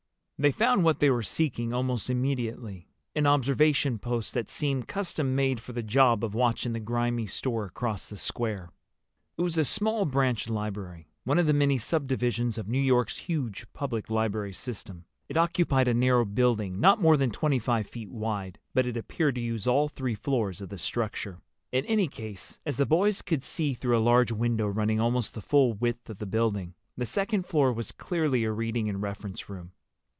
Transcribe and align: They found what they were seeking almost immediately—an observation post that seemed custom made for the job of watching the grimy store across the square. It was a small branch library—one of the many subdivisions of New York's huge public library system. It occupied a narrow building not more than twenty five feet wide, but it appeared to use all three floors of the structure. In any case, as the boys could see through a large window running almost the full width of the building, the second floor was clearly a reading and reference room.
They 0.43 0.49
found 0.51 0.83
what 0.83 0.97
they 0.97 1.11
were 1.11 1.21
seeking 1.21 1.71
almost 1.71 2.09
immediately—an 2.09 3.27
observation 3.27 3.99
post 3.99 4.33
that 4.33 4.49
seemed 4.49 4.87
custom 4.87 5.35
made 5.35 5.59
for 5.59 5.71
the 5.71 5.83
job 5.83 6.23
of 6.23 6.33
watching 6.33 6.73
the 6.73 6.79
grimy 6.79 7.27
store 7.27 7.65
across 7.65 8.09
the 8.09 8.17
square. 8.17 8.71
It 9.37 9.43
was 9.43 9.59
a 9.59 9.63
small 9.63 10.03
branch 10.05 10.49
library—one 10.49 11.37
of 11.37 11.45
the 11.45 11.53
many 11.53 11.77
subdivisions 11.77 12.57
of 12.57 12.67
New 12.67 12.79
York's 12.81 13.17
huge 13.19 13.67
public 13.71 14.09
library 14.09 14.53
system. 14.53 15.05
It 15.29 15.37
occupied 15.37 15.87
a 15.87 15.93
narrow 15.93 16.25
building 16.25 16.79
not 16.79 16.99
more 16.99 17.17
than 17.17 17.29
twenty 17.29 17.59
five 17.59 17.85
feet 17.85 18.09
wide, 18.09 18.57
but 18.73 18.87
it 18.87 18.97
appeared 18.97 19.35
to 19.35 19.41
use 19.41 19.67
all 19.67 19.89
three 19.89 20.15
floors 20.15 20.59
of 20.59 20.69
the 20.69 20.77
structure. 20.79 21.39
In 21.71 21.85
any 21.85 22.07
case, 22.07 22.57
as 22.65 22.77
the 22.77 22.87
boys 22.87 23.21
could 23.21 23.43
see 23.43 23.75
through 23.75 23.99
a 23.99 24.09
large 24.09 24.31
window 24.31 24.67
running 24.67 24.99
almost 24.99 25.35
the 25.35 25.41
full 25.43 25.73
width 25.73 26.09
of 26.09 26.17
the 26.17 26.25
building, 26.25 26.73
the 26.97 27.05
second 27.05 27.45
floor 27.45 27.71
was 27.71 27.91
clearly 27.91 28.43
a 28.43 28.51
reading 28.51 28.89
and 28.89 29.03
reference 29.03 29.47
room. 29.47 29.73